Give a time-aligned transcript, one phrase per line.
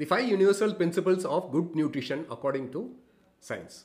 [0.00, 2.90] the five universal principles of good nutrition according to
[3.38, 3.84] science.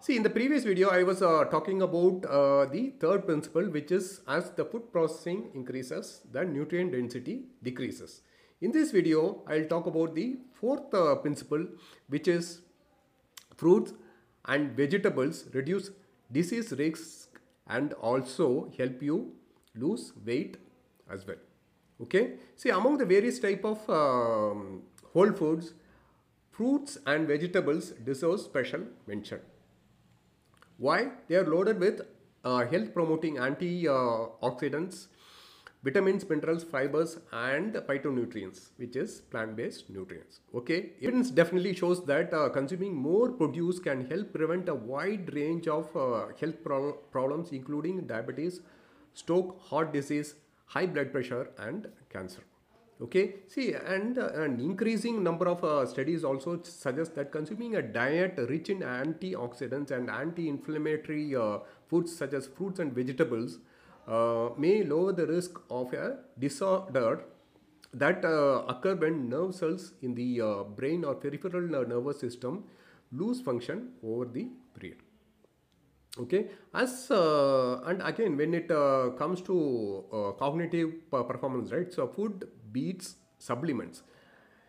[0.00, 3.90] See, in the previous video, I was uh, talking about uh, the third principle, which
[3.90, 8.20] is as the food processing increases, the nutrient density decreases.
[8.60, 11.66] In this video, I'll talk about the fourth uh, principle,
[12.08, 12.60] which is
[13.56, 13.94] fruits
[14.44, 15.90] and vegetables reduce
[16.30, 19.32] disease risk and also help you
[19.74, 20.58] lose weight
[21.10, 21.42] as well.
[22.02, 22.34] Okay.
[22.54, 24.82] See, among the various type of um,
[25.16, 25.72] whole foods,
[26.56, 29.40] fruits and vegetables deserve special mention.
[30.76, 30.98] Why?
[31.28, 32.02] They are loaded with
[32.44, 35.06] uh, health promoting antioxidants,
[35.82, 40.40] vitamins, minerals, fibers and phytonutrients which is plant based nutrients.
[40.54, 45.66] Okay, evidence definitely shows that uh, consuming more produce can help prevent a wide range
[45.66, 48.60] of uh, health pro problems including diabetes,
[49.14, 50.34] stroke, heart disease,
[50.66, 52.42] high blood pressure and cancer
[53.02, 53.34] okay?
[53.48, 58.34] See and uh, an increasing number of uh, studies also suggest that consuming a diet
[58.48, 63.58] rich in antioxidants and anti-inflammatory uh, foods such as fruits and vegetables
[64.08, 67.24] uh, may lower the risk of a disorder
[67.92, 72.64] that uh, occur when nerve cells in the uh, brain or peripheral nervous system
[73.12, 75.05] lose function over the period
[76.20, 76.48] okay?
[76.74, 81.92] As uh, and again when it uh, comes to uh, cognitive performance right?
[81.92, 84.02] So food beats supplements.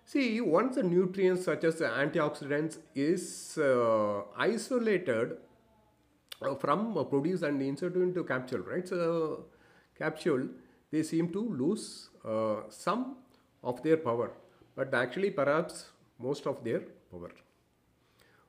[0.06, 5.38] See once the nutrients such as antioxidants is uh, isolated
[6.42, 8.88] uh, from produce and inserted into capsule right?
[8.88, 9.46] So
[9.98, 10.48] capsule
[10.92, 13.18] they seem to lose uh, some
[13.64, 14.32] of their power
[14.76, 15.88] but actually perhaps
[16.20, 16.82] most of their
[17.12, 17.32] power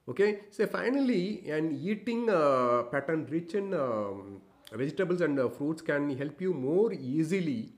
[0.08, 0.40] okay?
[0.50, 4.40] So finally an eating uh, pattern rich in um,
[4.72, 7.72] vegetables and uh, fruits can help you more easily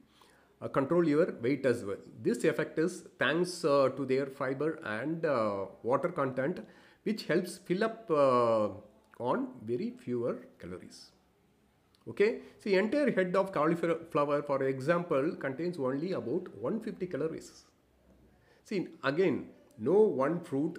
[0.62, 1.97] uh, control your weight as well.
[2.23, 6.61] This effect is thanks uh, to their fiber and uh, water content
[7.05, 8.69] which helps fill up uh,
[9.19, 11.11] on very fewer calories.
[12.08, 12.41] Okay?
[12.58, 17.64] See entire head of cauliflower for example contains only about 150 calories.
[18.64, 19.48] See again
[19.79, 20.79] no one fruit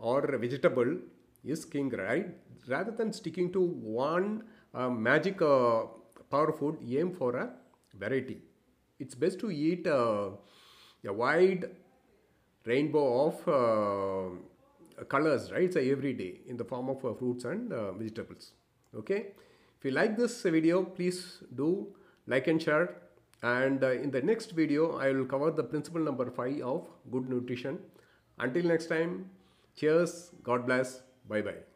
[0.00, 0.96] or vegetable
[1.44, 2.28] is king, right?
[2.68, 4.44] Rather than sticking to one
[4.74, 5.82] uh, magic uh,
[6.30, 7.50] power food, aim for a
[7.94, 8.38] variety.
[8.98, 10.30] It's best to eat uh,
[11.06, 11.70] a wide
[12.64, 15.72] rainbow of uh, colors, right?
[15.72, 18.52] So every day in the form of uh, fruits and uh, vegetables.
[18.94, 19.28] Okay.
[19.78, 21.94] If you like this video, please do
[22.26, 22.96] like and share.
[23.42, 27.78] And in the next video, I will cover the principle number five of good nutrition.
[28.40, 29.30] Until next time,
[29.78, 30.32] Cheers.
[30.42, 31.02] God bless.
[31.28, 31.67] Bye bye.